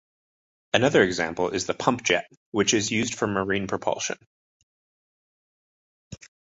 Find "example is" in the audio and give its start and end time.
1.03-1.67